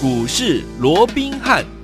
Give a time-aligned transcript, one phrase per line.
[0.00, 1.77] 股市罗宾汉。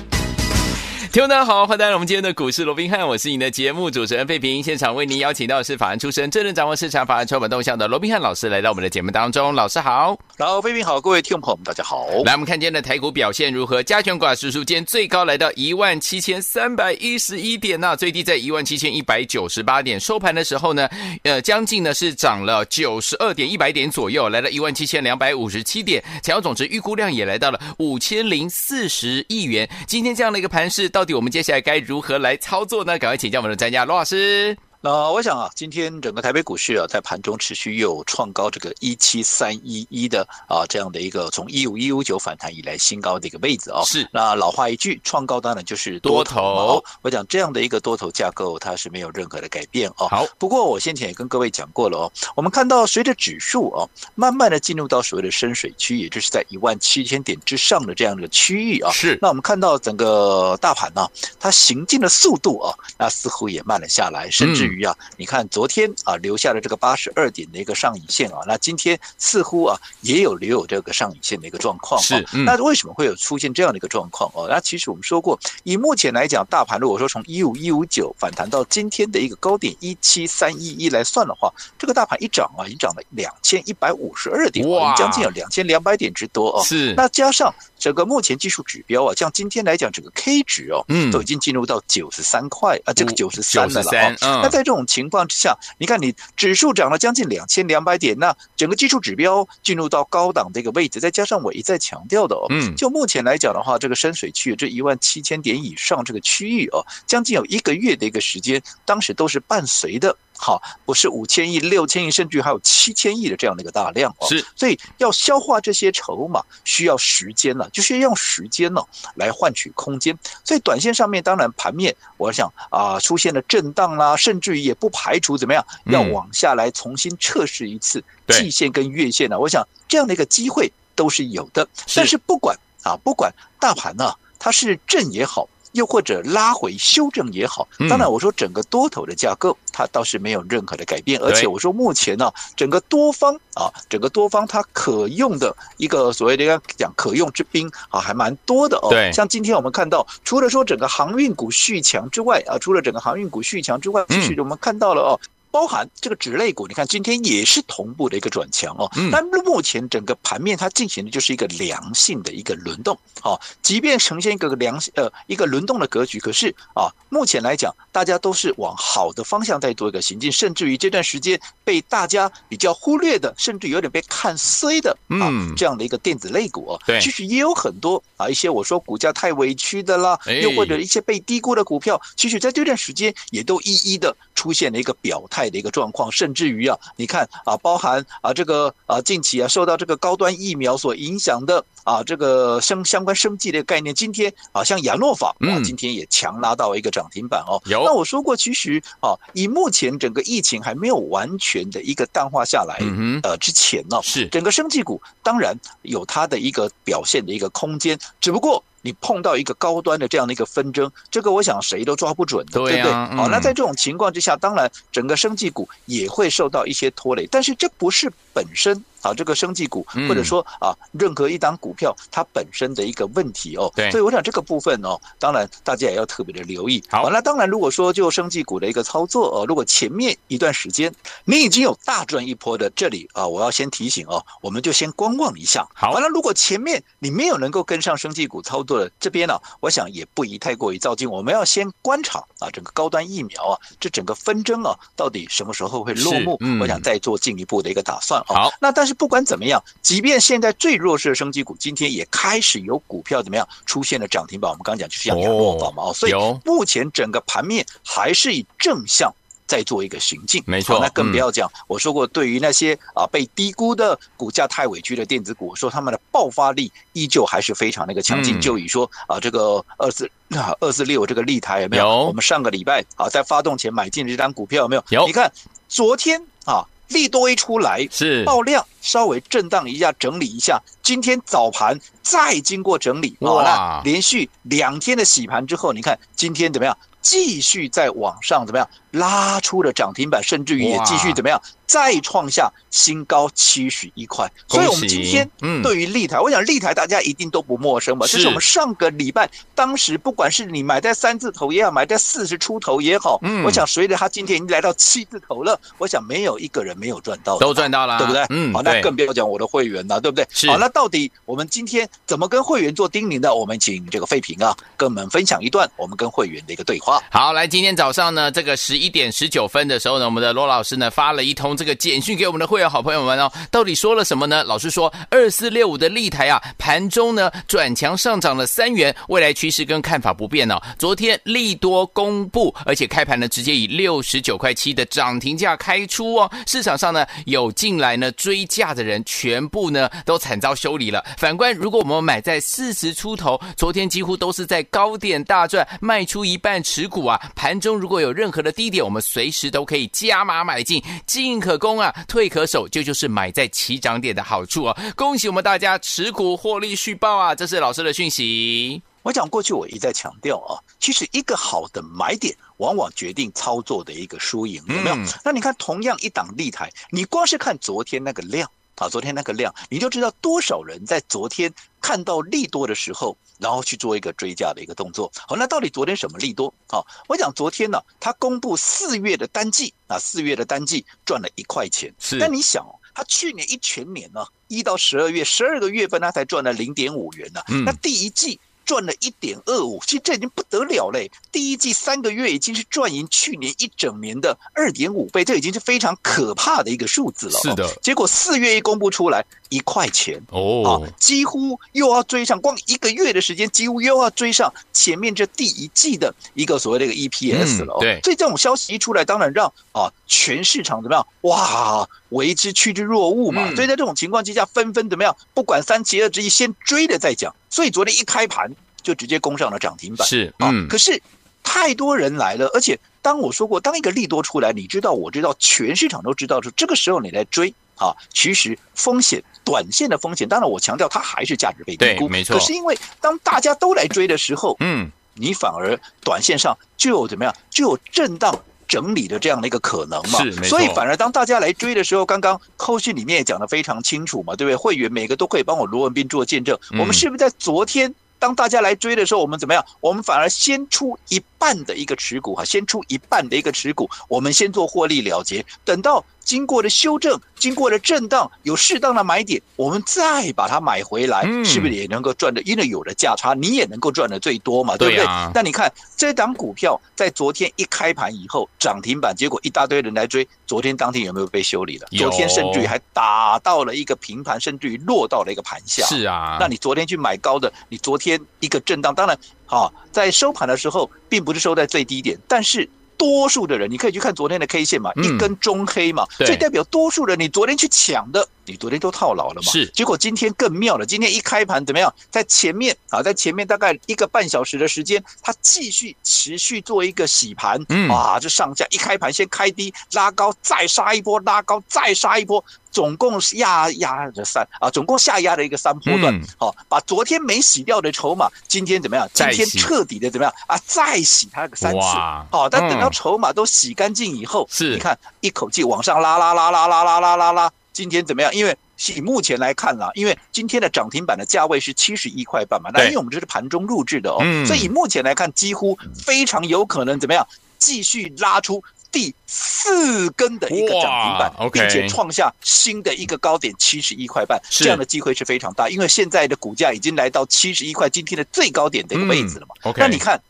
[1.14, 4.60] 听众大家好，欢迎来到我们今天的股市罗宾汉，我是你的节目主持人费平。
[4.60, 9.54] 现场为您邀请到的是法案出身、真正掌握市场法案成本动向的罗宾汉老师，来到我们的节目当中。
[9.54, 12.04] 老师好，老费平好，各位听众朋友们大家好。
[12.24, 13.80] 来，我们看今天的台股表现如何？
[13.80, 20.00] 加权股指数间最高来到一万七千三百一十一点呐，最低在一万七千一百九十八点。
[20.00, 20.88] 收盘的时候呢，
[21.22, 26.02] 呃，将近呢是涨了九十二点一百点左右，来到一万七千两百五十七点。
[26.24, 29.70] 成交总值预估量也来到了五千零四十亿元。
[29.86, 32.98] 今天这样的一个盘势，到到底我们接下来该如何来操作呢？
[32.98, 34.56] 赶快请教我们的专家罗老师。
[34.84, 43.82] 那我想啊，今天整个台北股市啊，在盘中持续又有创高这个一七三一一的啊这样的一个从一五一五九反弹以来新高的一个位置啊。
[43.84, 44.06] 是。
[44.12, 46.34] 那老话一句，创高当然就是多头。
[46.34, 50.06] 多头我讲这样的一个多头架构，它是没有任何的改变哦。
[50.06, 50.26] 好。
[50.38, 58.92] 不过我先前也跟各位讲过了哦，我们看到随着指数啊慢慢的进入到所谓的深水区，也就是在一万七千点之上的这样的区域啊。
[58.92, 59.18] 是。
[59.22, 61.08] 那我们看到整个大盘呢，
[61.40, 64.73] 它行进的速度啊，那似乎也慢了下来，甚至于。
[64.82, 72.00] 啊，你看昨天啊留下了这个八十二点的一个上影线啊，那今天似乎啊也有留有这个上影线的一个状况。
[72.00, 74.46] 是，那为什么会有出现这样的一个状况哦？
[74.48, 86.64] 那其实我们说过，以目前来讲，大盘如果说从一五一五九反弹到今天的一个高点一七三一一来算的话，这个大盘一涨啊，已经涨了两千一百五十二点，哇，将近有两千两百点之多哦。
[86.64, 87.54] 是，那加上。
[87.76, 93.82] 整个目前技术指标啊，像今天来讲，整个 K 值哦，嗯，都已经进入到九十三块啊，这个九十三了
[94.20, 94.40] 啊。
[94.42, 110.16] 那在这种情况之下，你看你指数涨了将近两千两百点，那整个技术指标进入到高档的一个位置，再加上我一再强调的哦，嗯，就目前来讲的话，这个深水区这一万七千点以上这个区域哦，将近有一个月的一个时间，当时都是伴随的。
[110.36, 114.28] 好，不是五千亿、六千亿，甚至还有七千亿的这样的一个大量哦。
[114.28, 118.82] 是，所以要消化这些筹码需要时间了，就是要用时间呢
[119.14, 120.16] 来换取空间。
[120.44, 129.38] 所以短线上面当然盘面，我想啊出现了震荡啦，甚至于也不排除怎么样要往下来重新测试一次季线跟月线呢。
[129.38, 131.66] 我想这样的一个机会都是有的。
[131.94, 135.48] 但是不管啊，不管大盘呢，它是正也好。
[135.74, 148.88] 又或者拉回修正也好，当然我说整个多头的架构它倒是没有任何的改变，而且我说目前呢，整个多方啊，整个多方它可用的一个所谓的要讲可用之兵啊，还蛮多的哦。
[148.88, 155.20] 对，像今天我们看到，除了说整个航运股续强之外啊，除了整个航运股续强之外，其实我们看到了哦。
[155.54, 158.90] 包含这个纸类股，你看今天也是同步的一个转强哦。
[158.96, 159.08] 嗯。
[159.12, 185.43] 但目前整个盘面它进行的就是一个良性的一个轮动，哦，即便呈现一个良呃一个轮动的格局，可是啊，目前来讲，大家都是往好的方向在做一个行进，甚至于这段时间被大家比较忽略的，甚至有点被看衰的啊，这样的一个电子类股哦，其实也有很多啊一些我说股价太委屈的啦，又或者一些被低估的股票，其实在这段时间也都一一的出现了一个表态。
[185.50, 197.60] 的一个状况，甚至于啊，你看啊，包含啊这个啊近期啊受到这个高端疫苗所影响的啊这个生相关生计的概念，今天啊像亚诺法啊今天也强拉到一个涨停板哦。
[197.66, 202.78] 有那我说过，其实啊以目前整个疫情还没有完全的一个淡化下来
[203.22, 208.62] 呃之前呢，是整个生计股当然有它的一个表现的一个空间，只不过。
[208.84, 212.92] 你碰到一个高端的这样的一个纷争，这个我想谁都抓不准的，对不对？
[213.16, 218.84] 好，那在这种情况之下，当然整个生技股也会受到一些拖累，但是这不是本身。
[219.04, 226.82] 啊，这个生技股，或者说啊，任何一档股票它本身的一个问题哦，对，所以我想这个部分哦，当然大家也要特别的留意。
[226.88, 230.90] 好，那当然如果说就生技股的一个操作哦，如果前面一段时间
[231.26, 235.68] 你已经有大赚一波的，这里啊，我要先提醒哦，我们就先观望一下。
[235.74, 246.38] 好，完了，如果前面你没有能够跟上生技股操作的这边呢，我想也不宜太过于照进，我们要先观察啊，整个高端疫苗啊，这整个纷争啊，到底什么时候会落幕？
[246.58, 248.18] 我想再做进一步的一个打算。
[248.24, 248.93] 好，那但是。
[248.94, 254.50] 不管怎么样，即便现在最弱势的升级股，今天也开始有股票怎么样出现了涨停板。
[254.50, 256.12] 我们刚刚讲就是像亚诺法嘛，所以
[256.44, 259.12] 目前整个盘面还是以正向
[259.46, 260.42] 在做一个行进。
[260.46, 268.40] 没错，那更不要讲，我说过，对于那些啊被低估的股价太委屈的电子股，我说他们的爆发力依旧还是非常那个强劲。
[268.40, 270.10] 就以说啊，这个二四
[270.60, 272.06] 二四六这个立台有没有？
[272.06, 274.84] 我们上个礼拜啊在发动前买进的这张股票有没有？
[274.90, 275.06] 有。
[275.06, 275.30] 你看
[275.68, 276.64] 昨天啊。
[276.88, 280.60] 利多一出来是爆量，稍微震荡一下，整理一下。
[280.82, 286.76] 今天早盘再经过整理，哇，那连续两天的洗盘之后，你看今天怎么样？
[287.00, 288.66] 继续在往上怎么样？
[288.94, 291.40] 拉出了涨停板，甚至于也继续怎么样？
[291.66, 295.28] 再创下新高七十一块，所以我们今天
[295.62, 298.06] 对于立台，我想立台大家一定都不陌生吧？
[298.06, 308.26] 这是我们上个礼拜当时不管是你买在三字头也好，买在四十出头也好，我想随着它今天已经来到七字头了，我想没有一个人没有赚到，都赚到了，对不对？
[308.28, 310.28] 嗯，好，那更不要讲我的会员了，对不对？
[310.48, 313.34] 好，那到底我们今天怎么跟会员做叮咛的？
[313.34, 317.02] 我们请这个费平啊，跟我们分享一段我们跟会员的一个对话。
[317.10, 321.56] 好，来，今天早上呢，这个十一一点十九分的时候呢，我们的罗老师呢发了一通。
[321.56, 324.44] 这个简讯给我们的会员好朋友们哦，到底说了什么呢？
[324.44, 330.60] 老师说，二四六五的立台啊，盘中呢转强上涨了三元，未来趋势跟看法不变哦。
[330.78, 336.30] 昨天利多公布，而且开盘呢直接以六十九块七的涨停价开出哦。
[336.46, 341.02] 市场上呢有进来呢追价的人，全部呢都惨遭修理了。
[341.16, 347.20] 反观如果我们买在四十出头，昨天几乎都是在高点大赚，卖出一半持股啊。
[347.36, 354.76] 盘中如果有任何的低点，我们随时都可以加码买进，进可攻啊，退可守，这就，就是买在起涨点的好处哦。
[354.96, 357.34] 恭喜我们大家持股获利续报啊！
[357.34, 358.82] 这是老师的讯息。
[359.02, 364.96] 我讲过去我一再强调啊，其实一个好的买点往往决定操作的一个输赢，有没有？
[364.96, 368.50] 嗯、那你看，同样一档立台，你光是看昨天那个量。
[368.76, 375.10] 好，昨天那个量，你就知道多少人在昨天看到利多的时候，然后去做一个追加的一个动作。
[375.28, 376.52] 好，那到底昨天什么利多？
[376.68, 381.94] 好，我讲昨天呢，他公布四月的单季，啊，四月的单季赚了一块钱。
[381.98, 382.18] 是。
[382.18, 387.40] 但你想哦，他去年一全年呢，一到十二月，十二个月份他才赚了零点五元呢。
[387.48, 387.64] 嗯。
[387.64, 388.40] 那第一季。
[388.64, 391.10] 赚了一点二五，其实这已经不得了嘞！
[391.30, 397.38] 第一季三个月已经是赚赢去年一整年的二点五倍，这已经是非常可怕的一个数字了。
[397.40, 407.76] 是的，结果四月一公布出来，一块钱哦，几乎又要追上，光一个月的时间，几乎又要追上前面这第一季的一个所谓的一个 EPS 了。
[407.80, 411.06] 对，所以这种消息一出来，当然让啊全市场怎么样？
[411.22, 413.44] 哇，为之趋之若鹜嘛。
[413.54, 415.16] 所以在这种情况之下，纷纷怎么样？
[415.34, 417.34] 不管三七二十一，先追了再讲。
[417.50, 418.50] 所以昨天一开盘
[418.82, 421.00] 就直接攻上了涨停板，是啊，可是
[421.42, 432.38] 太多人来了，而且当我说过，当一个利多出来，你知道，我知道，全市场都知道，说这个时候你来追啊，其实风险，短线的风险，当然我强调它还是价值被低估，没错。
[432.38, 438.34] 可是因为当大家都来追的时候，嗯，你反而短线上就有怎么样，就有震荡。
[438.66, 444.56] 整理的这样的一个可能嘛，所以反而当大家来追的时候，刚刚扣讯里面也讲得非常清楚嘛，对不对？
[444.56, 449.64] 会员每个都可以帮我罗文斌做见证，我们是不是在昨天当大家来追的时候，我们怎么样？
[449.80, 456.02] 我们反而先出一半的一个持股哈，先出一半的一个持股，我们先做获利了结，等到。
[456.24, 462.40] 经过了修正，经过了震荡，有适当的买点，我们再把它买回来，是不是也能够赚的？
[462.42, 465.04] 因为有了价差，你也能够赚的最多嘛，对不对？
[465.34, 471.86] 那你看这档股票在昨天一开盘以后涨停板，结果一大堆人来追，昨天当天有没有被修理了？
[471.92, 475.84] 昨天甚至于还打到了一个平盘，甚至于落到了一个盘下。
[475.86, 482.68] 是啊，那你昨天去买高的，你昨天一个震荡，当然好，在收盘的时候并不是收在最低点，但是。
[482.96, 489.52] 多数的人，你可以去看昨天的 K 线嘛，一根中黑嘛，所以代表多数人，你昨天去抢的，你昨天都套牢了嘛。
[489.52, 491.92] 是，结果今天更妙了，今天一开盘怎么样？
[492.10, 497.60] 在前面啊，在前面大概一个半小时的时间，它继续持续做一个洗盘，
[497.90, 502.44] 啊，就上下一开盘先开低拉高，再杀一波，拉高再杀一波。
[502.70, 509.08] 总共是压压的三啊，总共下压的一个三波段，好、嗯，把昨天没洗掉的筹码，今天怎么样？
[509.14, 510.58] 今天彻底的怎么样啊？
[510.66, 518.34] 再洗它个三次，好，但等到筹码都洗干净以后，是，你看一口气往上拉拉拉拉拉拉拉拉拉，今天怎么样？
[518.34, 518.56] 因为
[518.96, 527.26] 以目前来看啦，因为今天的涨停板的价位是七十一块半嘛，那因为我们这是盘中录制的哦，所以以目前来看，几乎非常有可能怎么样？
[527.58, 528.64] 继续拉出。
[528.92, 539.72] 第四根的一个涨停板，并且创下新的一个高点七十一块半，这样的机会是非常大，因为现在的股价已经来到七十一块，今天的最高点的一个位置了嘛。
[539.76, 540.20] 那你看。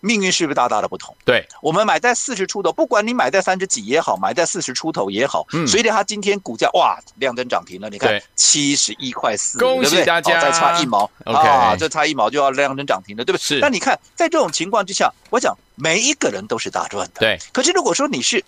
[0.00, 1.14] 命运是不是大大的不同？
[1.24, 13.42] 对，我们买在四十出头，不管你买在三十几也好，买在四十出头也好，嗯，随着它今天股价哇亮灯涨停了，你看七十一块四，恭喜大家，再差一毛啊，这差一毛就要亮灯涨停了，对不对？
[13.42, 13.58] 是。
[13.60, 17.20] 那你看，在这种情况之下，我讲每一个人都是大赚的。
[17.20, 17.38] 对。
[17.52, 18.42] 可是如果说你是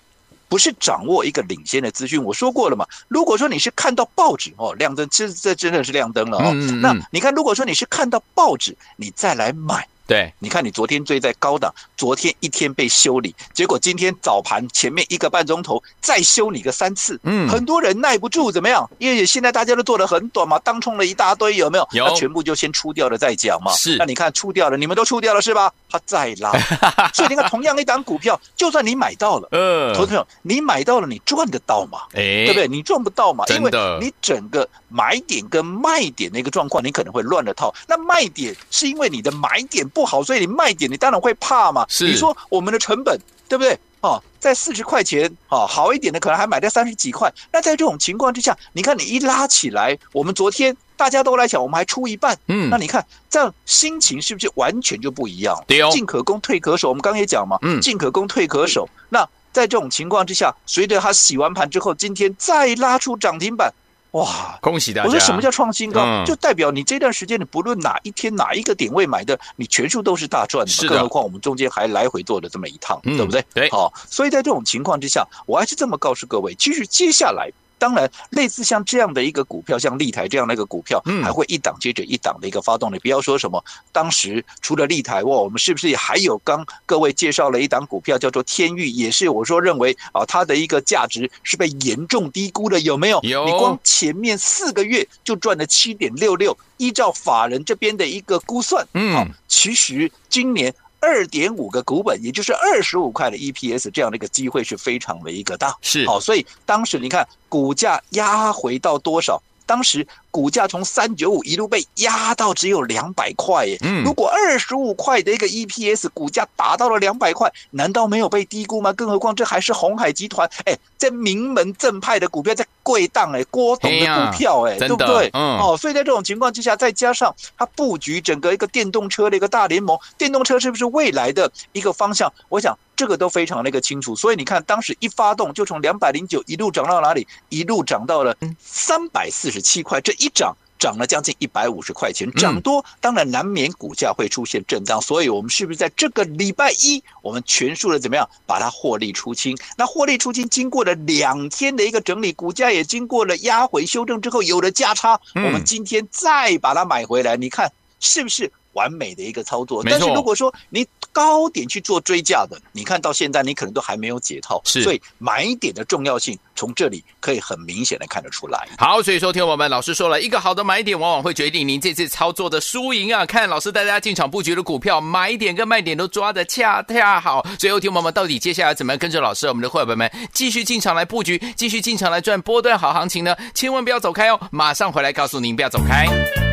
[0.49, 2.23] 不是掌握一个领先的资讯？
[2.23, 6.55] 我说过了嘛，如果说你是看到报纸哦亮灯，这这真的是亮灯了哦。
[6.81, 9.87] 那你看，如果说你是看到报纸，你再来买。
[10.07, 18.89] 对，你看你昨天追在高档，昨天一天被修理，结果今天早盘前面一个半钟头再修理个三次，嗯，很多人耐不住，怎么样？
[18.99, 21.89] 因为现在大家都做的很短嘛，当冲了一大堆，有没有？
[21.93, 23.73] 有，那全部就先出掉了再讲嘛。
[23.73, 25.73] 是，那你看出掉了，你们都出掉了是吧？
[25.91, 26.53] 他再拉，
[27.13, 32.01] 所以你看同样一档股票，就算你买到了，嗯，投资朋友，你买到了，你赚得到吗？
[32.15, 32.67] 哎，对不对？
[32.67, 37.73] 你赚不到嘛，因为你整个买点跟卖点的一个状况，你可能会乱了套。
[37.87, 41.87] 那卖点是因为你的买点不好，所以你卖点你当然会怕嘛。
[41.89, 43.19] 是，你说我们的成本
[43.49, 43.79] 对不对？
[44.01, 47.33] 哦，在四十块钱，哦，好一点的可能还买在三十几块。
[47.53, 55.57] 那在这种情况之下，你看你一拉起来，我们昨天大家都来讲，我们还出一半，嗯，那你看这样心情是不是完全就不一样？
[55.69, 56.89] 对哦，进可攻，退可守。
[56.89, 58.89] 我们刚刚也讲嘛，嗯，进可攻，退可守。
[59.09, 59.21] 那
[59.53, 63.73] 在这种情况之下，随着它洗完盘之后，今天再拉出涨停板。
[64.13, 64.59] 哇！
[64.61, 65.07] 恭喜大家！
[65.07, 66.03] 我说什么叫创新高？
[66.05, 70.71] 嗯、就代表你这段时间，你不论哪一天哪一个点位买的，你全数都是大赚的。
[70.71, 70.89] 是的。
[70.91, 73.45] 更何况我们中间还来回做了这么一趟，嗯、对不对？
[73.55, 73.71] 对。
[73.71, 77.51] 好，所以在这种情况之下，我还是这么告诉各位，其实接下来。
[77.83, 82.95] 当然，类似像这样的一个股票，像立台这样的一个股票，还会一档接着一档的一个发动。
[82.95, 83.61] 你不要说什么，
[83.91, 93.19] 当时除了立台，哇，我们是不是还有刚各位介绍了一档股票叫做天域，也是我说认为啊，它的一个价值是被严重低估的，有没有？
[93.25, 93.45] 有。
[93.47, 100.73] 你光前面四个月就赚了七点六六，依照法人这边的一个估算，嗯，其实今年。
[101.03, 105.77] 二点五个股本，也就是二十五块的 EPS，这样的一个机会是非常的一个大。
[105.83, 109.43] 是，好，所以当时你看股价压回到多少？
[109.73, 110.07] 当时。
[110.33, 113.77] 股价从三九五一路被压到只有两百块耶！
[113.83, 118.91] 嗯，如果二十五块的一个 EPS，股价达到了两百块，难道没有被低估吗？
[118.95, 125.29] 更何况这还是鸿海集团，哎，在名门正派的股票，在贵档哎，郭董的股票哎，对不对？
[125.35, 132.33] 嗯，哦，所以在这种情况之下，再加上它布局整个一个电动车的一个大联盟，电动车是不是未来的一个方向？
[132.49, 134.15] 我想这个都非常的一个清楚。
[134.15, 137.27] 所以你看，当时一发动就从两百零九一路涨到哪里？
[137.49, 140.01] 一路涨到了三百四十七块。
[140.01, 149.59] 这一涨涨了将近一百五十块钱，涨多当然难免股价会出现震荡，所以我们是不是在这个礼拜一，我们全数的怎么样把它获利出清？
[149.77, 158.53] 那获利出清经过了两天的一个整理，股价也经过了压回修正之后有了价差，我们今天再把它买回来，你看是不是？
[158.75, 168.67] 完美的一个操作，但是如果说你高点去做追价的，你看到现在你可能都还没有解套，是，所以买点的重要性从这里可以很明显的看得出来。
[168.79, 173.27] 好，所以说听我们老师说了一个好的买点，往往会决定您这次操作的输赢啊。
[173.27, 177.47] 看老师带大家进场布局的股票，买点跟卖点都抓得恰恰好。
[177.59, 183.37] 最后听我们到底接下来怎么样跟着老师，我们的伙伴们继续进场来布局，继续进场来赚波段好行情呢？
[183.55, 186.52] 千万不要走开哦，马上回来告诉您，不要走开。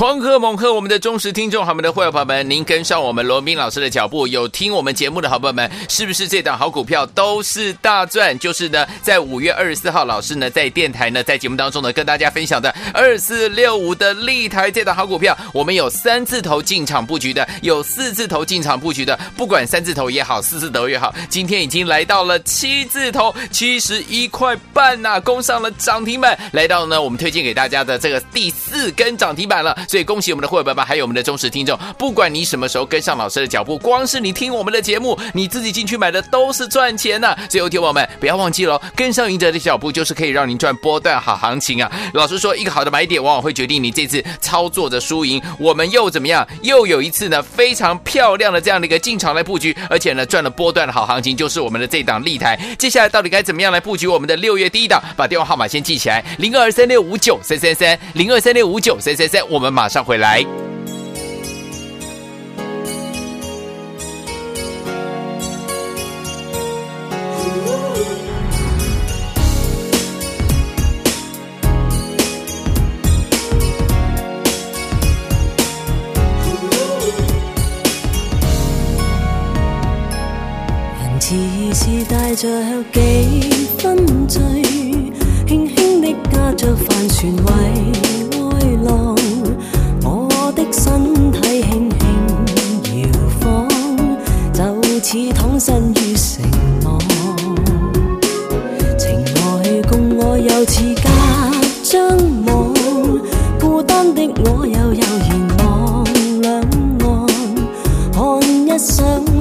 [0.00, 0.72] 狂贺猛贺！
[0.72, 8.38] 我们的忠实听众，好，我们的会员朋友们，您跟上我们罗宾老师的脚步，有听我们节目的好朋友们，是不是这档好股票都是大赚？
[8.38, 29.76] 就是呢，在五月二十四号，老师呢在电台呢在节目当中呢跟大家分享的二四六五的立台这档好股票，我们有三字头进场布局的，有四字头进场布局的，不管三字头也好，四字头也好，今天已经来到了七字头，七十一块半呐、攻上了涨停板，来到呢我们推荐给大家的这个第四根涨停板了。
[29.90, 31.76] 所以恭喜我们的会员爸爸，还有我们的忠实听众。
[31.98, 37.36] 不管你什么时候跟上老师的脚步，光是你听我们的节目，你自己进去买的都是赚钱呐。
[37.48, 41.90] 最后，听友们不要忘记了，跟上赢者的脚步，就是可以让您赚波段好行情啊。
[42.14, 45.42] 老实说，一个好的买点，往往会决定你这次操作的输赢。
[45.58, 46.46] 我们又怎么样？
[46.62, 52.56] 又有一次呢，非常漂亮的这样的一个进场来布局，而且呢，赚了波段的好行情，就是我们的这档立台。
[52.78, 55.02] 接下来到底该怎么样来布局我们的六月第一档？
[55.16, 59.40] 把电话号码先记起来：零二三六五九三三三，零二三六五九三三三。
[59.50, 60.69] 我们马上回来。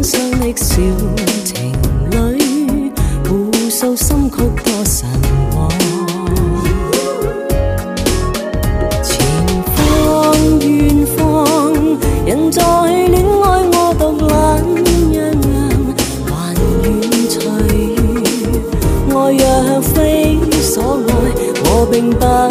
[0.09, 0.73] 相的小
[1.45, 1.71] 情
[2.09, 2.91] 侣，
[3.27, 5.07] 互诉心曲多神
[5.55, 5.69] 往。
[9.03, 9.13] 前
[9.75, 9.77] 方
[10.61, 11.77] 远方，
[12.25, 14.33] 人在恋爱，我独冷
[14.83, 15.17] 一样。
[16.25, 16.89] 还远
[17.29, 17.37] 去，
[19.11, 21.09] 爱若非所爱，
[21.65, 22.48] 我并不。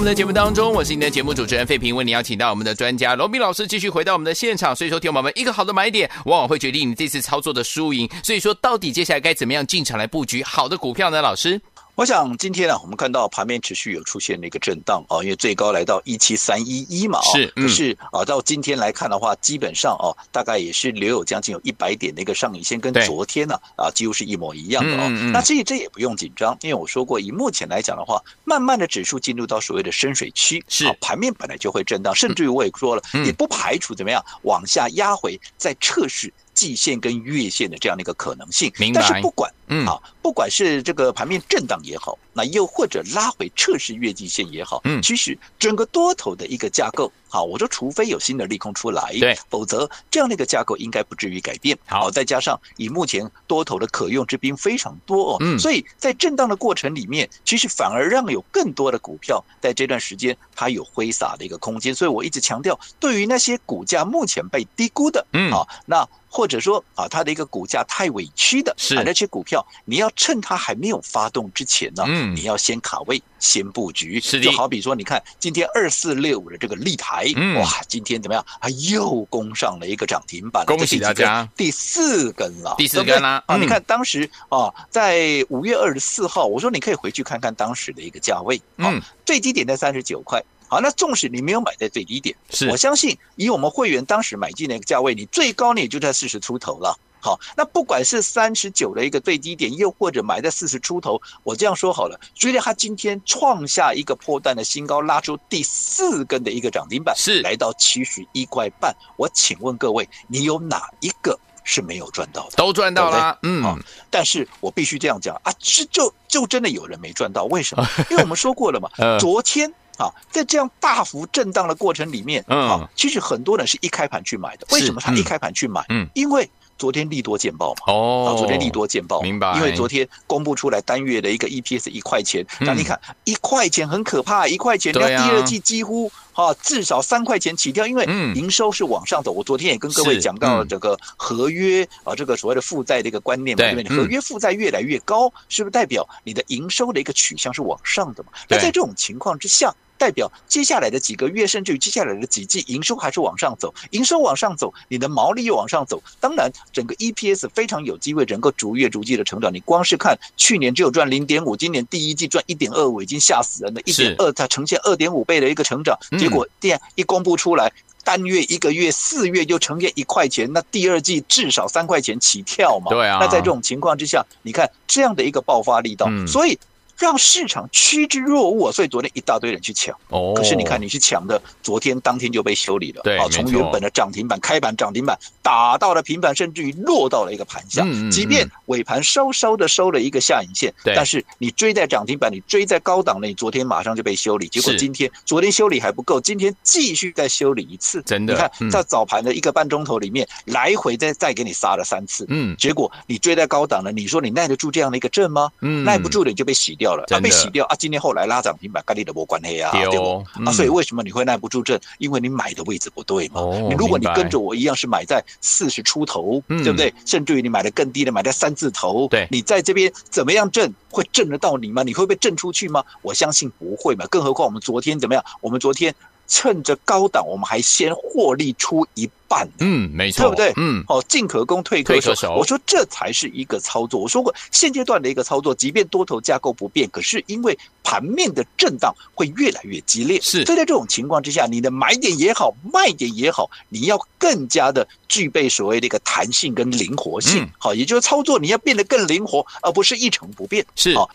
[0.00, 4.74] 我们的节目当中，我是您的节目主持人费平，为您邀请到我们的专家罗斌老师继续回到我们的现场。
[4.74, 8.08] 所以说，听我们一个好的买点，往往会决定你这次操作的输赢。
[8.24, 11.20] 所以说，到底接下来该怎么样进场来布局好的股票呢？
[11.20, 11.60] 老师？
[12.00, 25.00] 我想今天呢、啊，我们看到盘面持续有出现那个震荡啊，因为最高来到一七三一一嘛，是，嗯、可是啊，到今天来看的话，基本上哦、啊，大概也是留有将近有一百点的一个上影线，跟昨天呢啊，啊几乎是一模一样的哦。
[25.10, 36.32] 嗯嗯、那这这也不用紧张，因为我说过，以目前来讲的话，慢慢的指数进入到所谓的深水区，是、啊，盘面本来就会震荡，甚至于我也说了，嗯、也不排除怎么样往下压回，再测试。
[36.54, 51.78] 季线跟月线的这样的一个可能性，但是不管，嗯，啊，不管是这个盘面震荡也好，那又或者拉回测试月季线也好，嗯，其实整个多头的一个架构，好，我说除非有新的利空出来，对，否则这样的一个架构应该不至于改变。
[51.86, 61.94] 好，再加上以目前多头的可用之兵非常多哦，嗯，所以在震荡的过程里面，其实反而让有更多的股票在这段时间它有挥洒的一个空间。
[61.94, 66.06] 所以我一直强调，对于那些股价目前被低估的，嗯，啊，那。
[66.30, 74.20] 或者说啊，它的一个股价太委屈的，是那些股票，你要趁它还没有发动之前呢，嗯，你要先卡位，先布局。
[74.20, 78.46] 是的，就好比说，你看今天二四六五的这个立台，嗯，哇，今天怎么样？
[78.60, 83.42] 它又攻上了一个涨停板，恭喜大家，第四根了，第四根啦。
[83.46, 90.40] 啊，你看当时啊，在五月二十四号，我说你可以回去看看当时的一个价位，嗯，最低点在三十九块。
[90.70, 96.96] 好，那纵使你没有买在最低点，是我相信以我们会员当时买进那个价位，你最高你也就在四十出头了。
[97.22, 108.94] 好，那不管是三十九的一个最低点，又或者买在四十出头，我这样说好了，随着它今天创下一个波段的新高，拉出第四根的一个涨停板，是来到七十一块半。
[109.16, 112.56] 我请问各位，你有哪一个是没有赚到的？
[112.56, 113.78] 都赚到了，嗯。
[114.08, 117.86] 但是我必须这样讲啊，是就就真的有人没赚到，为什么？
[118.08, 119.70] 因为我们说过了嘛，昨天。
[120.00, 124.66] 啊，在这样大幅震荡的过程里面，啊，其实很多人是一开盘去买的。
[124.70, 125.84] 为什么他一开盘去买？
[125.90, 127.92] 嗯，因为昨天利多见报嘛。
[127.92, 129.54] 哦，昨天利多见报，明白。
[129.56, 139.30] 因为昨天公布出来单月的一个 EPS 一块钱，那你看一块钱很可怕，一块钱，那第二季几乎啊至少三块钱起跳，因为营收是往上走。
[139.30, 143.98] 我昨天也跟各位讲到了这个合约啊，这个所谓的负债的一个观念嘛，对不对？
[143.98, 148.30] 合约负债越来越高，是不是代表你的营收的一个取向是往上的嘛？
[148.48, 149.70] 那在这种情况之下。
[150.00, 159.52] 代表接下来的几个月，甚至于接下来的几季，营收还是往上走，营收往上走，你的毛利又往上走，当然整个 EPS 非常有机会能够逐月逐季的成长。
[159.52, 163.80] 你光是看去年只有赚零点五，今年第一季赚一点二五，已经吓死人了。
[163.82, 167.70] 一点二它呈现二点五倍的一个成长，结果电一公布出来，
[168.02, 172.88] 单月一个月四月就呈现一块钱，那第二季至少三块钱起跳嘛。
[172.88, 173.18] 对啊。
[173.20, 176.58] 那在这种情况之下，你看这样的一个爆发力道，所以。
[177.00, 179.96] 让市场趋之若鹜，所以昨天一大堆人去抢。
[180.08, 183.00] 哦，可是你看你去抢的，昨天当天就被修理了。
[183.02, 187.82] 对，啊从原本的涨停板开盘涨停板打到了平板，甚至于落到了一个盘下。
[187.86, 194.46] 嗯，即便尾盘稍稍的收了一个下影线，对，但是你追在涨停板，你追在高档的，你昨天马上就被修理。
[194.48, 198.02] 结果今天昨天修理还不够，今天继续再修理一次。
[198.02, 202.26] 真的，你看在早盘的一个半钟头里面，来回再再给你杀了三次。
[202.28, 205.50] 嗯，结果你追在高档了，你说你耐得住这样的一个震吗？
[205.62, 206.89] 嗯，耐不住的你就被洗掉。
[206.98, 207.76] 啊，被洗掉啊！
[207.76, 210.24] 今天后来拉涨停板，跟你的没关系啊，对不？
[210.44, 211.80] 啊，所以为什么你会耐不住震？
[211.98, 213.40] 因为你买的位置不对嘛。
[213.68, 216.92] 你如果你跟着我一样是买在四十出头，对不对？
[217.06, 221.82] 甚至于你买的更低的，买在三字头，对，你在这边怎么样震，会震得到你吗？
[221.82, 222.84] 你会被震出去吗？
[223.02, 224.06] 我相信不会嘛。
[224.06, 225.24] 更何况我们昨天怎么样？
[225.40, 225.94] 我们昨天。
[226.30, 230.52] 趁着高档，我们还先获利出一半，嗯，没错，对不对？
[230.56, 232.36] 嗯，哦，进可攻，退可守。
[232.36, 234.00] 我说这才是一个操作。
[234.00, 240.44] 我说过，现阶段的一个操作，即便多头架构不变，可是因为盘面的震荡会越来越激烈，是。
[240.44, 247.46] 所以在这种情况之下，你的买点也好，卖点也好，你要更加的具备所谓的一个弹性跟灵活性。
[247.58, 250.64] 好，也就是操作你要变得更灵活，而不是一成不变。
[250.76, 250.94] 是。
[250.94, 251.10] 好，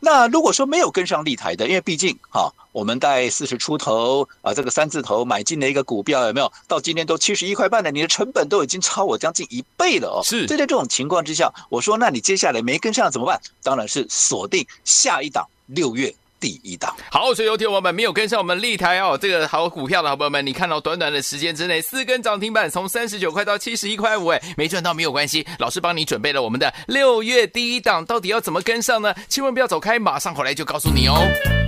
[0.00, 6.52] 那如果说没有跟上立台的，因为毕竟哈，我们在四十出头啊，这个三字头买进了一个股票，有没有？
[6.68, 10.20] 到今天都七十一块半了，你的成本都已经超我将近一倍了哦。
[10.22, 10.46] 是。
[10.46, 13.40] 所以在这种情况之下，我说，那你接下来没跟上怎么办？
[13.62, 16.14] 当然是锁定下一档六月。
[16.46, 29.12] 第一档好，所以有听我们没有跟上我们立台哦，这个好股票的好朋友们，你看到短短的时间之内四根涨停板，从三十九块到七十一块五，哎，没赚到没有关系，老师帮你准备了我们的六月第一档，到底要怎么跟上呢？
[29.28, 31.65] 千万不要走开，马上回来就告诉你哦。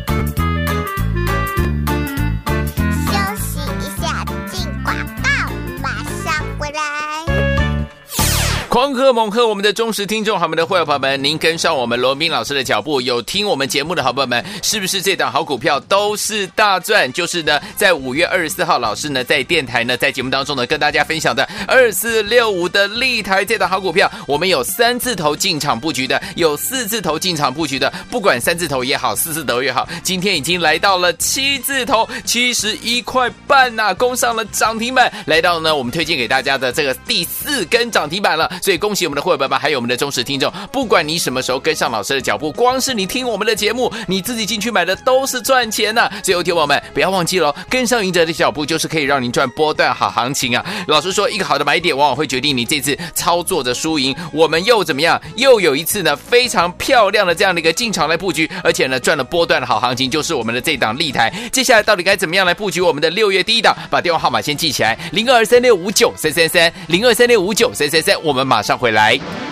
[8.79, 17.13] 狂贺猛贺我们的忠实听众，好，我们的会员朋友们，您跟上我们罗宾老师的脚步，有听我们节目的好朋友们，是不是这档好股票都是大赚？
[17.13, 38.49] 就是呢，在五月二十四号，老师呢在电台呢在节目当中呢跟大家分享的二四六五的立台这档好股票，我们有三字头进场布局的，有四字头进场布局的，不管三字头也好，四字头也好，今天已经来到了七字头，七十一块半呐、攻上了涨停板，来到呢我们推荐给大家的这个第四根涨停板了。
[38.69, 40.53] 所以恭喜我们的会员们，还有我们的忠实听众。
[40.71, 46.13] 不管你什么时候跟上老师的脚步，光是你听我们的节目，你自己进去买的都是赚钱呐、啊。
[46.23, 50.63] 所以，有听我们不要忘记了，跟上赢者的脚步，就是可以让您赚波段好行情啊。
[50.87, 54.15] 老实说，一个好的买点往往会决定你这次操作的输赢。
[54.35, 55.19] 我们又怎么样？
[55.37, 61.33] 又有一次呢非常漂亮的这样的一个进场来布局，而且呢赚了波段的好行情，就是我们的这档立台。
[61.51, 63.75] 接下来到底该怎么样来布局我们的六月第一档？
[63.89, 68.15] 把电话号码先记起来：零二三六五九三三三，零二三六五九三三三。
[68.23, 68.63] 我们马。
[68.63, 69.48] 上回来。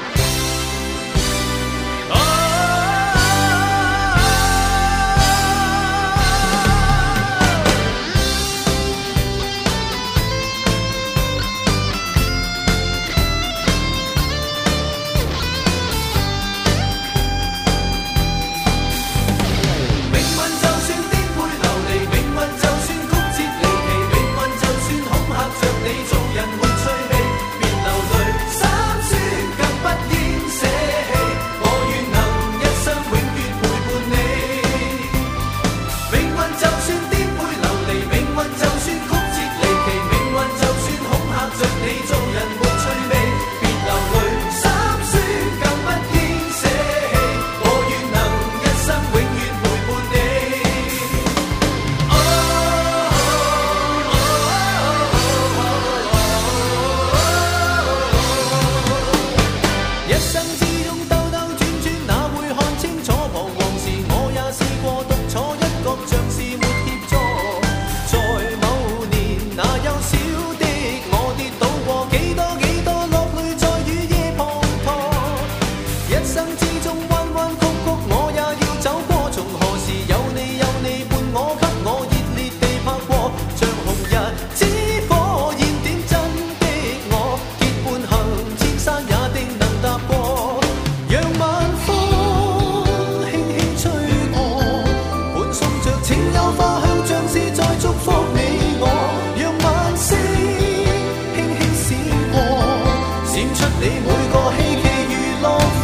[103.88, 105.76] 你每个希冀与浪。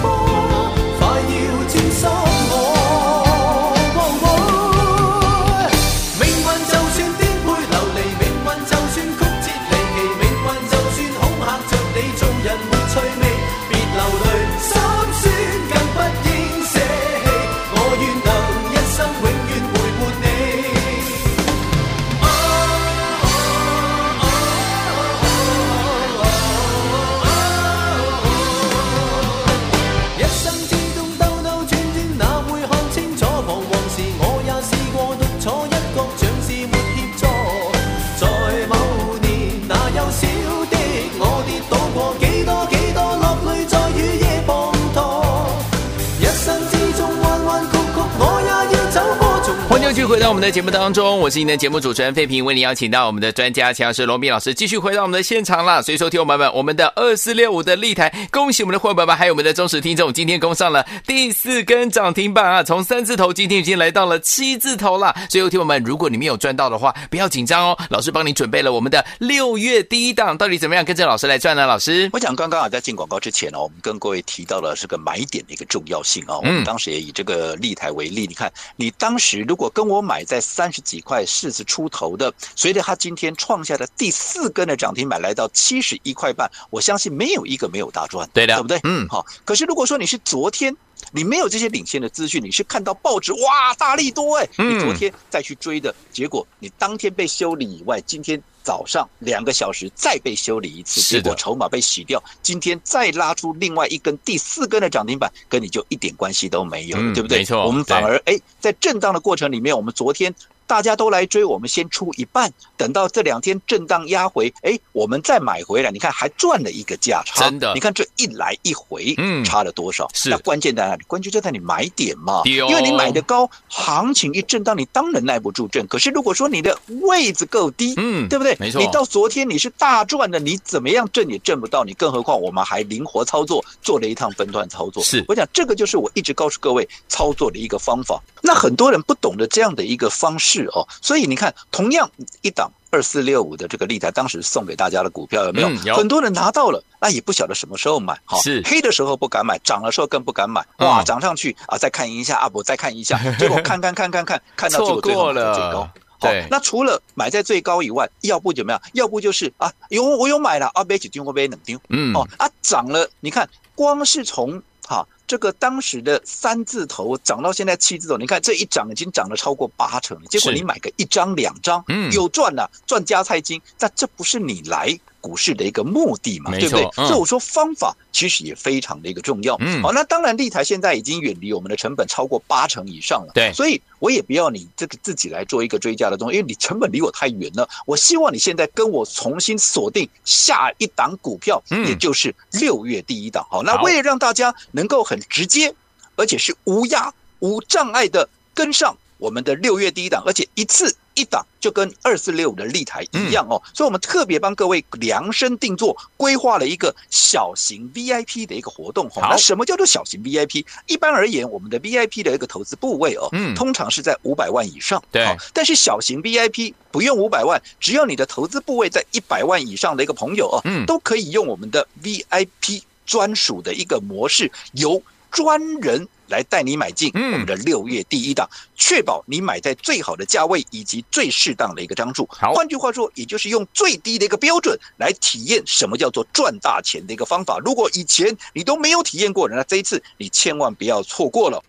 [50.42, 55.80] 的节目当中，我是您的节目主持人费平，为您邀请到我们的专家强势罗斌老师，继续回到我们的现场了。
[55.80, 62.60] 所以说，听众朋友们，我们的二四六五的立台，恭喜我们的伙伴们，还有我们的忠实听众，今天攻上了第四根涨停板啊！
[62.60, 65.14] 从三字头，今天已经来到了七字头了。
[65.30, 71.66] 所以，听众朋友们，如果你没有赚到的话，不要紧张哦，老师帮你准备了我们的六月第一档，到底怎么样跟着老师来赚呢？
[71.66, 76.38] 老师，我想刚刚啊，在进广告之前呢，我们跟各位提到了这个买点的一个重要性啊。
[76.38, 88.80] 我们当时也以这个立台为例，你看，你当时如果跟跟我买在三十几块四十出头的，随着它今天创下的第四根的涨停板来到七十一块半，我相信没有一个没有大赚，对的，对不对？
[88.84, 89.26] 嗯，好。
[89.44, 90.74] 可是如果说你是昨天，
[91.10, 98.42] 你没有这些领先的资讯，你是看到报纸哇大力多哎，你昨天再去追的结果，你当天被修理以外，今天。
[98.62, 102.22] 早上两个小时再被修理一次，结果筹码被洗掉。
[102.42, 107.38] 今天再拉出另外一根第四根的涨停板，跟你就一点关系都没有，对不对？
[107.38, 110.34] 没错，我们反而哎，在震荡的过程里面，我们昨天。
[110.72, 117.44] 大家都来追，我们先出一半，等到这两天震荡压回，哎，我们再买回来，你看还赚了一个价差。
[117.44, 120.08] 真的，你看这一来一回，嗯，差了多少？
[120.14, 120.30] 是。
[120.30, 121.04] 那关键在哪里？
[121.06, 122.36] 关键就在你买点嘛。
[122.36, 125.86] 哦、因为你买的高，行情一震荡，你当然耐不住震。
[125.88, 128.56] 可是如果说你的位置够低，嗯，对不对？
[128.58, 128.80] 没错。
[128.80, 135.02] 你到昨天你是大赚的，你怎么样震也震不到你，更何况我们还灵活操作，做了一趟分段操作。
[135.04, 135.22] 是。
[135.28, 138.18] 我讲这个就是我一直告诉各位操作的一个方法。
[138.40, 142.10] 那很多人不懂得这样的一个方式哦，所以你看，同样
[142.42, 145.68] 一档二四六五的这个立台，当时送给大家的股票有没有？
[145.68, 145.94] 嗯、有。
[145.94, 148.38] 很多人拿到了，那也不晓得什么时候买哈。
[148.40, 148.62] 是。
[148.64, 150.64] 黑的时候不敢买，涨的时候更不敢买。
[150.78, 155.88] 哇，涨上去啊，再看一下啊，不再看一下， 结果看看看看看，看到结果最后最高。
[156.20, 156.46] 对。
[156.50, 158.80] 那除了买在最高以外，要不怎么样？
[158.92, 161.78] 要不就是啊，有我有买了啊，买几丢我买冷丢。
[161.88, 162.14] 嗯。
[162.14, 165.06] 哦啊，涨了，你看光是从哈。
[165.32, 170.26] 这个当时的三字头涨到现在七字头，你看这一涨已经涨了超过八成了。
[170.28, 176.82] 结果你买个一张两张，嗯，有赚了，赚加菜金，但这不是你来股市的一个目的嘛，对不对？
[177.06, 179.56] 所以我说方法其实也非常的一个重要。
[179.60, 183.32] 嗯，好，那当然，立台现在已经远离我们的成本超过八成以上了。
[183.32, 187.66] 对，所以我也不要你这个自己来做一个追加的动作，因为你成本离我太远了。
[187.86, 193.46] 我希望你现在跟我重新锁定下一档股票，也就是六月第一档。
[193.48, 195.72] 好，那为了让大家能够很直接，
[196.16, 209.08] 而且是无压无障碍的跟上我们的六月第一档，而且一次一档就跟二四六五的立台一样哦，所以我们特别帮各位量身定做，规划了一个小型 VIP 的一个活动。
[209.10, 210.64] 好，那什么叫做小型 VIP？
[210.88, 215.00] 一般而言，我们的 VIP 的一个投资部位哦，嗯，通常是在五百万以上。
[215.12, 225.00] 对，但是小型 VIP 不用五百万，只要你的投资部位在一百万以上的一个朋友哦，嗯，都可以用我们的 VIP 专属的一个模式，由
[225.32, 232.28] 专人来带你买进我们的六月第一档，确保你买在最好的价位以及最适当的一个张数。
[232.30, 237.58] 好，换句话说，也就是用最低的一个标准来体验什么叫做赚大钱的一个方法。
[237.58, 241.64] 如果以前你都没有体验过，那这一次你千万不要错过了。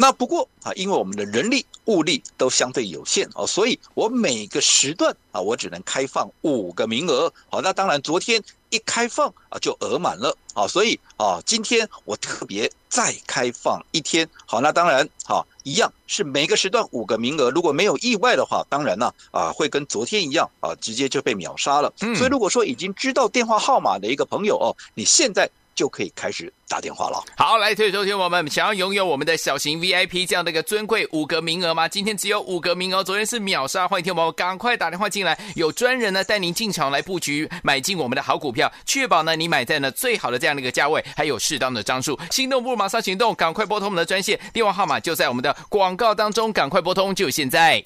[0.00, 7.32] 那不过啊，因为我们的人力物力都相对有限哦，所以我每个时段啊，我只能开放五个名额。
[7.48, 14.28] 好，那当然昨天一开放啊就额满了啊，所以啊今天我特别再开放一天。
[14.46, 21.92] 好，那当然好一样是每个时段五个名额，如果没有意外的话，当然呢啊会跟昨天一样啊直接就被秒杀了。
[21.98, 25.48] 所以如果说已经知道电话号码的一个朋友哦，你现在。
[25.78, 27.22] 就可以开始打电话了。
[27.36, 31.86] 好，来，各位收听我们想要拥有我们的小型 VIP 这样的一个尊贵五个名额吗？
[31.86, 42.18] 今天只有五个名额，昨天是秒杀，欢迎听众朋友赶快打电话进来，有专人呢带您进场来布局，买进我们的好股票，确保呢你买在呢最好的这样的一个价位，还有适当的张数。
[42.32, 47.80] 心动不如马上行动，赶快拨通我们的专线，电话号码就在我们的广告当中，赶快拨通，就现在。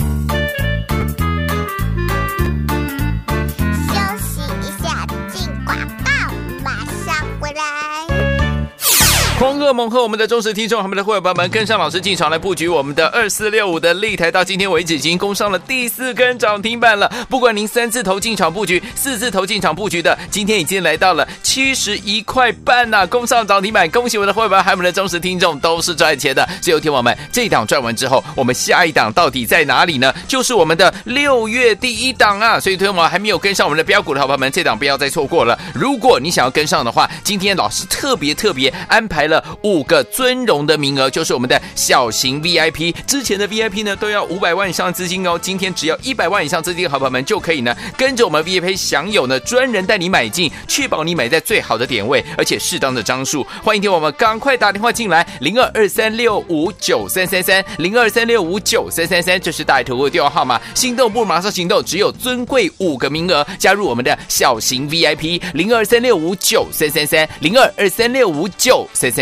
[9.43, 17.11] 狂恶猛和我们的忠实听众，他们的会员朋友们跟上老师进场来布局我们的二四六五的立台，到今天为止已经攻上了第四根涨停板了。
[17.29, 23.91] 不管您三字头进场布局、四字头进场布局的，今天已经来到了七十一块半呐，攻上涨停板。
[23.91, 26.49] 恭喜我们的会员，还有我们的忠实听众都是赚钱的。
[26.61, 30.15] 最后听我们这档赚完之后，我们下一档到底在哪里呢？
[30.29, 32.61] 就是我们的六月第一档啊！
[32.61, 35.59] 所以听我们还没有跟上我们的标股的好朋友们，这档不要再错过了。
[35.75, 39.32] 如果你想要跟上的话，今天老师特别特别安排了。
[39.63, 42.95] 五个尊荣的名额，就是我们的小型 VIP。
[43.07, 45.39] 之前的 VIP 呢，都要五百万以上的资金哦。
[45.41, 53.47] 今天只要一百万以上资金好朋友们就可以呢，跟着我们 VIP 享有呢专人带你买进，确保你买在最好的点位，而且适当的张数。
[53.63, 60.61] 欢迎听我们赶快打电话进来，零二二三六五九三三三，零二三六五九三三三，这是大头的电话号码。
[60.75, 69.22] 心动不如马上行动，只有尊贵五个名额，加入我们的小型 VIP，零二三六五九三三三，零二二三六五九三三。